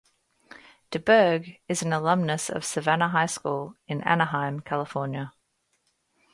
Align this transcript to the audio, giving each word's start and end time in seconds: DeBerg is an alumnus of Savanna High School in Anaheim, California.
DeBerg 0.95 1.59
is 1.67 1.83
an 1.83 1.93
alumnus 1.93 2.49
of 2.49 2.65
Savanna 2.65 3.09
High 3.09 3.27
School 3.27 3.75
in 3.87 4.01
Anaheim, 4.01 4.59
California. 4.59 5.31